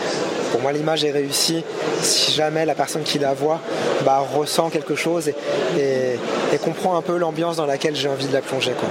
pour 0.50 0.60
moi, 0.60 0.72
l'image 0.72 1.04
est 1.04 1.10
réussie 1.10 1.64
si 2.02 2.32
jamais 2.32 2.64
la 2.64 2.74
personne 2.74 3.02
qui 3.02 3.18
la 3.18 3.34
voit 3.34 3.60
bah, 4.04 4.24
ressent 4.34 4.70
quelque 4.70 4.94
chose 4.94 5.28
et, 5.28 5.34
comprend 6.62 6.96
un 6.96 7.02
peu 7.02 7.16
l'ambiance 7.16 7.56
dans 7.56 7.64
laquelle 7.64 7.96
j'ai 7.96 8.08
envie 8.08 8.26
de 8.26 8.34
la 8.34 8.42
plonger. 8.42 8.72
Quoi. 8.78 8.88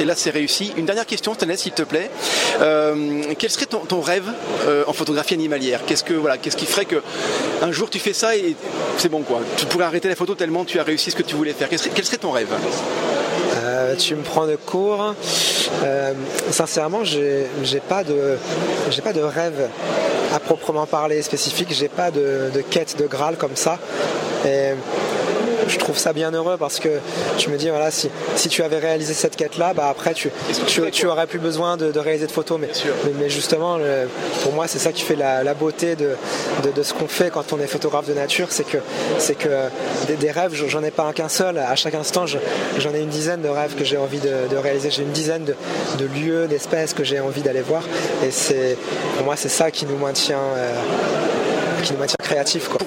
Et 0.00 0.04
là, 0.04 0.14
c'est 0.14 0.30
réussi. 0.30 0.72
Une 0.76 0.84
dernière 0.84 1.06
question, 1.06 1.32
Stanley, 1.32 1.56
s'il 1.56 1.72
te 1.72 1.82
plaît. 1.82 2.10
Euh, 2.60 3.22
quel 3.38 3.50
serait 3.50 3.66
ton, 3.66 4.00
rêve 4.00 4.28
euh, 4.66 4.84
en 4.86 4.92
photographie 4.92 5.34
animalière? 5.34 5.80
Qu'est-ce 5.86 6.04
que 6.04 6.12
voilà, 6.12 6.36
qu'est-ce 6.36 6.56
qui 6.56 6.66
ferait 6.66 6.84
que 6.84 7.02
un 7.62 7.70
jour 7.70 7.88
tu 7.88 7.98
fais 7.98 8.12
ça 8.12 8.36
et 8.36 8.56
c'est 8.98 9.08
bon 9.08 9.22
quoi 9.22 9.40
Tu 9.56 9.66
pourrais 9.66 9.84
arrêter 9.84 10.08
la 10.08 10.16
photo 10.16 10.34
tellement 10.34 10.64
tu 10.64 10.78
as 10.78 10.82
réussi 10.82 11.10
ce 11.10 11.16
que 11.16 11.22
tu 11.22 11.36
voulais 11.36 11.52
faire. 11.52 11.68
Quel 11.68 12.04
serait, 12.04 12.18
ton 12.18 12.32
rêve? 12.32 12.48
Euh, 13.54 13.94
tu 13.94 14.14
me 14.16 14.22
prends 14.22 14.46
de 14.46 14.56
court. 14.56 15.14
Euh, 15.84 16.12
sincèrement, 16.50 17.04
j'ai 17.04 17.46
pas 17.88 18.04
de 18.04 18.36
pas 19.02 19.12
de 19.12 19.20
rêve 19.20 19.68
à 20.34 20.40
proprement 20.40 20.86
parler 20.86 21.22
spécifique. 21.22 21.68
J'ai 21.70 21.88
pas 21.88 22.10
de, 22.10 22.50
quête 22.70 22.96
de 22.98 23.06
Graal 23.06 23.36
comme 23.36 23.56
ça. 23.56 23.78
Je 25.72 25.78
trouve 25.78 25.98
ça 25.98 26.12
bien 26.12 26.30
heureux 26.30 26.56
parce 26.58 26.78
que 26.78 26.88
tu 27.38 27.50
me 27.50 27.56
dis 27.56 27.70
voilà 27.70 27.90
si, 27.90 28.10
si 28.36 28.48
tu 28.48 28.62
avais 28.62 28.78
réalisé 28.78 29.14
cette 29.14 29.36
quête 29.36 29.56
là 29.56 29.72
bah 29.74 29.88
après 29.88 30.12
tu, 30.12 30.30
tu, 30.66 31.06
aurais 31.06 31.26
plus 31.26 31.38
besoin 31.38 31.76
de, 31.76 31.98
réaliser 31.98 32.26
de 32.26 32.32
photos. 32.32 32.58
Mais, 32.60 32.68
mais, 33.18 33.30
justement 33.30 33.78
pour 34.42 34.52
moi 34.52 34.68
c'est 34.68 34.78
ça 34.78 34.92
qui 34.92 35.02
fait 35.02 35.16
la, 35.16 35.54
beauté 35.54 35.96
de, 35.96 36.10
de, 36.74 36.82
ce 36.82 36.92
qu'on 36.92 37.08
fait 37.08 37.30
quand 37.30 37.52
on 37.52 37.60
est 37.60 37.66
photographe 37.66 38.06
de 38.06 38.14
nature 38.14 38.48
c'est 38.50 38.64
que 38.64 38.78
c'est 39.18 39.34
que 39.34 39.48
des, 40.18 40.30
rêves 40.30 40.54
j'en 40.54 40.82
ai 40.82 40.90
pas 40.90 41.12
qu'un 41.12 41.28
seul. 41.28 41.58
À 41.58 41.74
chaque 41.76 41.94
instant 41.94 42.26
j'en 42.26 42.94
ai 42.94 43.00
une 43.00 43.08
dizaine 43.08 43.42
de 43.42 43.48
rêves 43.48 43.74
que 43.74 43.84
j'ai 43.84 43.96
envie 43.96 44.20
de, 44.20 44.56
réaliser. 44.56 44.90
J'ai 44.90 45.02
une 45.02 45.12
dizaine 45.12 45.44
de, 45.44 45.54
lieux 46.04 46.46
d'espèces 46.46 46.92
que 46.92 47.04
j'ai 47.04 47.20
envie 47.20 47.42
d'aller 47.42 47.62
voir. 47.62 47.82
Et 48.24 48.30
c'est 48.30 48.76
pour 49.16 49.24
moi 49.24 49.36
c'est 49.36 49.48
ça 49.48 49.70
qui 49.70 49.86
nous 49.86 49.96
maintient 49.96 50.38
euh, 50.56 50.74
qui 51.82 51.92
nous 51.92 51.98
maintient 51.98 52.16
créatifs 52.22 52.68
quoi 52.68 52.78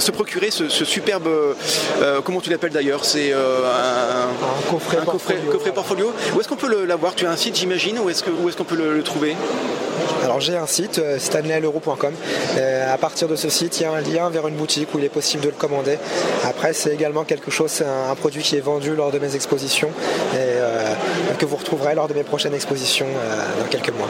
se 0.00 0.10
procurer 0.10 0.50
ce, 0.50 0.68
superbe, 0.68 1.28
euh, 1.28 2.20
comment 2.22 2.40
tu 2.40 2.50
l'appelles 2.50 2.72
d'ailleurs 2.72 3.04
C'est 3.04 3.32
euh, 3.32 3.60
un, 3.64 4.70
coffret, 4.70 4.98
portfolio. 5.72 6.12
Où 6.34 6.40
est-ce 6.40 6.48
qu'on 6.48 6.56
peut 6.56 6.84
l'avoir? 6.84 7.14
Tu 7.14 7.26
as 7.26 7.30
un 7.30 7.36
site, 7.36 7.56
j'imagine, 7.56 7.98
ou 7.98 8.10
est-ce 8.10 8.22
qu'on 8.22 8.64
peut 8.64 8.76
le, 8.76 9.02
trouver? 9.02 9.36
Alors 10.22 10.40
j'ai 10.40 10.56
un 10.56 10.66
site, 10.66 10.98
euh, 10.98 11.18
stanleyleuro.com. 11.18 12.14
à 12.56 12.98
partir 12.98 13.28
de 13.28 13.36
ce 13.36 13.48
site, 13.48 13.80
il 13.80 13.82
y 13.82 13.86
a 13.86 13.92
un 13.92 14.00
lien 14.00 14.30
vers 14.30 14.48
une 14.48 14.56
boutique 14.56 14.88
où 14.94 14.98
il 14.98 15.04
est 15.04 15.10
possible 15.10 15.42
de 15.42 15.48
le 15.48 15.54
commander. 15.54 15.98
Après, 16.44 16.72
c'est 16.72 16.92
également 16.92 17.24
quelque 17.24 17.50
chose, 17.50 17.70
c'est 17.70 17.84
un, 17.84 18.14
produit 18.14 18.42
qui 18.42 18.56
est 18.56 18.60
vendu 18.60 18.94
lors 18.94 19.12
de 19.12 19.18
mes 19.18 19.34
expositions 19.34 19.90
et 20.34 21.36
que 21.36 21.44
vous 21.44 21.56
retrouverez 21.56 21.94
lors 21.94 22.08
de 22.08 22.14
mes 22.14 22.24
prochaines 22.24 22.54
expositions 22.54 23.08
dans 23.60 23.66
quelques 23.66 23.92
mois. 23.92 24.08